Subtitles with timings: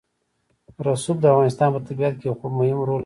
[0.85, 2.99] رسوب د افغانستان په طبیعت کې یو مهم رول لري.